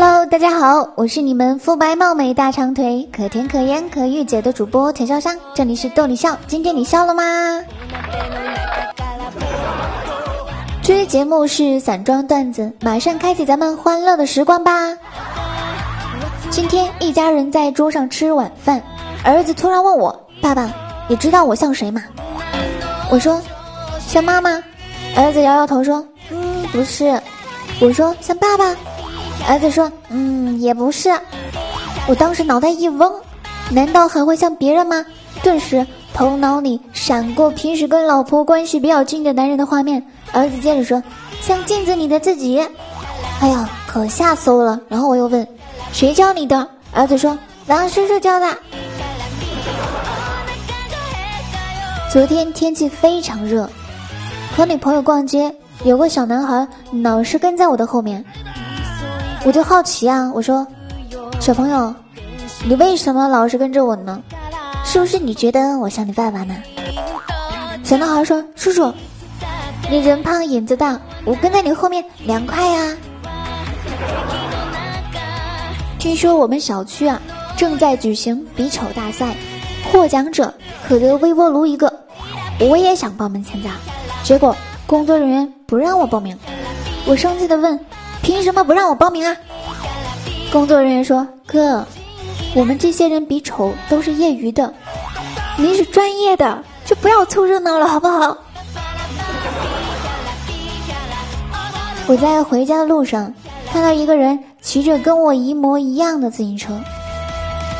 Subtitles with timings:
[0.00, 7.24] Hello，大家好，我是你们肤白貌美、大长腿、可甜可盐可御姐的主播田潇湘，这里是逗你笑，今天你笑了吗？
[10.84, 14.70] 这节目是散装段子，马上开启咱们欢乐的时光吧。
[16.48, 18.80] 今天一家人在桌上吃晚饭，
[19.24, 20.70] 儿子突然问我：“爸爸，
[21.08, 22.04] 你知道我像谁吗？”
[23.10, 23.42] 我说
[24.06, 24.62] ：“像妈妈。”
[25.18, 27.20] 儿子摇摇头说：“嗯，不是。”
[27.82, 28.76] 我说：“像爸爸。”
[29.48, 31.10] 儿子说：“嗯，也不是。”
[32.06, 33.10] 我当时脑袋一嗡，
[33.70, 35.04] 难道还会像别人吗？
[35.42, 40.02] 顿时头脑里闪过平时跟老婆关系比较近的男人的画面。
[40.32, 41.02] 儿子接着说
[41.40, 42.60] ：“像镜子里的自己。”
[43.40, 44.78] 哎呀，可吓死我了！
[44.88, 45.46] 然后我又问
[45.92, 48.46] ：“谁教你的？”儿子说：“狼叔叔教的。”
[52.12, 53.68] 昨天天气非常热，
[54.56, 56.66] 和女朋友逛街，有个小男孩
[57.02, 58.24] 老是跟在我的后面。
[59.48, 60.66] 我就好奇啊，我说
[61.40, 61.94] ：“小朋友，
[62.66, 64.22] 你为什么老是跟着我呢？
[64.84, 66.54] 是不是你觉得我像你爸爸呢？”
[67.82, 68.92] 小男孩说：“叔叔，
[69.88, 72.94] 你人胖影子大，我跟在你后面凉快呀。”
[75.98, 77.18] 听说我们小区啊
[77.56, 79.34] 正在举行比丑大赛，
[79.90, 80.52] 获奖者
[80.86, 81.90] 可得微波炉一个。
[82.60, 83.70] 我也想报名参加，
[84.22, 84.54] 结果
[84.86, 86.38] 工作人员不让我报名。
[87.06, 87.80] 我生气的问。
[88.28, 89.34] 凭什么不让我报名啊？
[90.52, 91.82] 工作人员说：“哥，
[92.54, 94.74] 我们这些人比丑都是业余的，
[95.56, 98.36] 您是专业的，就不要凑热闹了，好不好？”
[102.06, 103.32] 我在回家的路上
[103.72, 106.78] 看到一个人骑着跟我一模一样的自行车，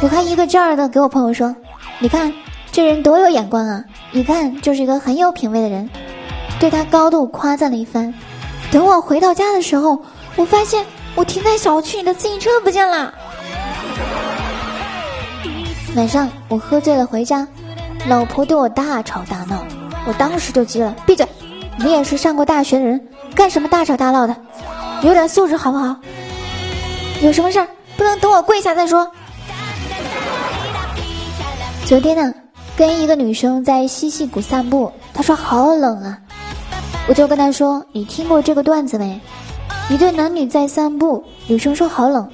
[0.00, 1.54] 我还一个劲儿的给我朋友说
[2.00, 2.32] ：“你看
[2.72, 5.90] 这人多有眼光啊，一看就是一个很有品位的人。”
[6.58, 8.14] 对他高度夸赞了一番。
[8.70, 10.02] 等我回到家的时候。
[10.38, 10.86] 我发现
[11.16, 13.12] 我停在小区里的自行车不见了。
[15.96, 17.46] 晚上我喝醉了回家，
[18.06, 19.64] 老婆对我大吵大闹，
[20.06, 21.26] 我当时就急了：“闭嘴！
[21.76, 23.04] 你也是上过大学的人，
[23.34, 24.36] 干什么大吵大闹的？
[25.02, 25.96] 有点素质好不好？
[27.20, 27.66] 有什么事儿
[27.96, 29.10] 不能等我跪下再说？”
[31.84, 32.32] 昨天呢，
[32.76, 36.16] 跟一个女生在西溪谷散步，她说好冷啊，
[37.08, 39.20] 我就跟她说：“你听过这个段子没？”
[39.90, 42.28] 一对男女在散步，女生说好冷，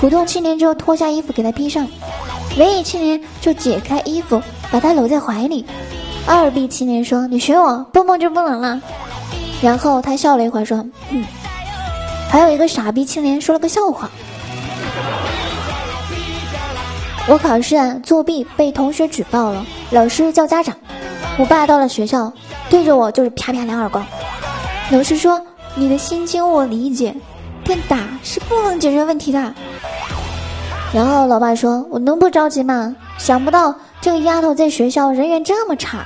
[0.00, 1.84] 普通青年就脱下衣服给她披上，
[2.56, 4.40] 文艺青年就解开衣服
[4.70, 5.66] 把她搂在怀里，
[6.24, 8.80] 二逼青年说你学我，蹦蹦就不冷了。
[9.60, 10.78] 然后他笑了一会儿说，
[11.10, 11.24] 嗯。
[12.30, 14.08] 还有一个傻逼青年说了个笑话。
[17.26, 20.72] 我考试作弊被同学举报了，老师叫家长，
[21.38, 22.32] 我爸到了学校
[22.70, 24.06] 对着我就是啪啪两耳光，
[24.92, 25.44] 老师说。
[25.76, 27.14] 你的心情我理解，
[27.64, 29.54] 但打是不能解决问题的。
[30.92, 32.94] 然后老爸说：“我能不着急吗？
[33.18, 36.04] 想不到这个丫头在学校人缘这么差。”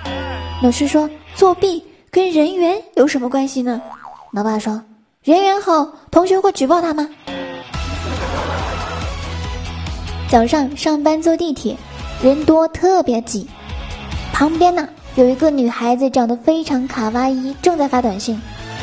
[0.63, 3.81] 老师说：“作弊跟人缘有什么关系呢？”
[4.33, 4.83] 老爸说
[5.23, 7.07] ：“人缘好，同学会举报他吗？”
[10.31, 11.77] 早上上班坐地铁，
[12.23, 13.47] 人多特别挤，
[14.33, 18.41] 旁边呢有一个女孩子长得非常卡哇伊，正在发短信。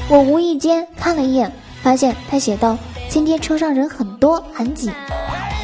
[0.08, 1.52] 我无意间看了一眼，
[1.82, 2.78] 发现他写道
[3.10, 4.92] ：“今天车上人很多，很挤。”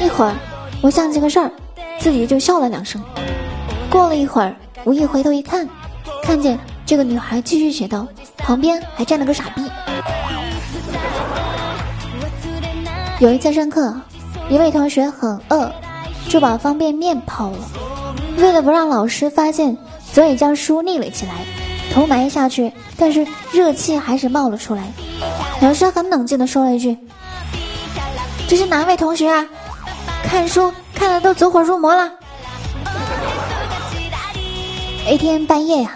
[0.02, 0.34] 一会儿，
[0.80, 1.48] 我想起个事儿，
[2.00, 3.00] 自己就笑了两声。
[3.88, 4.52] 过了一会儿，
[4.84, 5.68] 无意回头一看，
[6.24, 8.04] 看见这个女孩继续写道
[8.38, 9.62] ：“旁边还站了个傻逼。”
[13.20, 13.94] 有一次上课，
[14.50, 15.70] 一位同学很饿，
[16.28, 17.58] 就把方便面泡了。
[18.38, 21.34] 为了不让老师发现，所以将书立了起来。
[21.92, 24.82] 头埋下去，但是热气还是冒了出来。
[25.60, 26.96] 老师很冷静地说了一句
[28.48, 29.46] ：“这是哪位同学啊？
[30.24, 32.10] 看书看的都走火入魔了。”
[35.06, 35.92] 一天半夜呀，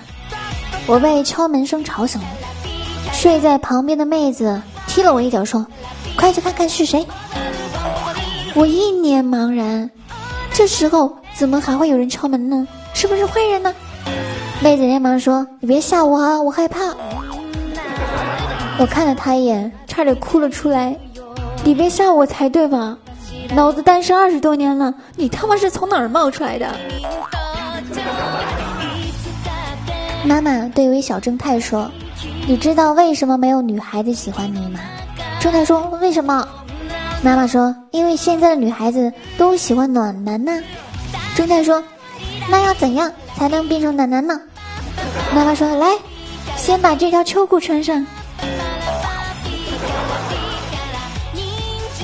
[0.87, 2.27] 我被敲门声吵醒了。
[3.13, 5.67] 睡在旁边的妹子踢了我一脚，说
[6.17, 7.07] ：“快去看看是谁。”
[8.55, 9.91] 我一脸茫然。
[10.53, 12.69] 这时候怎么还会有人敲门呢？
[12.95, 13.75] 是不是坏人呢？
[14.63, 16.95] 妹子连忙说：“你别吓我啊，我害怕。”
[18.79, 20.97] 我看了他一眼，差点哭了出来。
[21.63, 22.97] 你别吓我才对吧？
[23.55, 26.75] 老子单身二十多年了，你他妈是从哪儿冒出来的？
[30.25, 31.89] 妈妈对一位小正太说
[32.49, 34.81] ：“你知道为什么没有女孩子喜欢你吗？”
[35.39, 36.47] 正太说：“为什么？”
[37.23, 40.53] 妈妈说：“因为现在的女孩子都喜欢暖男呢。”
[41.37, 41.83] 正太说
[42.49, 44.41] ：“那要怎样？”才能变成暖男呢？
[45.35, 45.89] 妈妈说：“来，
[46.57, 48.07] 先把这条秋裤穿上。”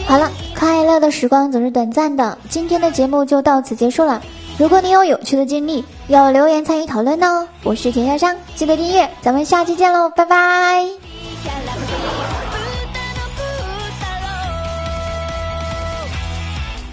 [0.06, 0.30] 好了。
[0.54, 4.22] 快乐的时光总是短暂的，今天的节目就到此结束了。
[4.56, 7.44] 如果你有有趣的经历，要留言参与讨论哦。
[7.64, 11.11] 我是田小香，记得订阅，咱们下期见喽，拜拜。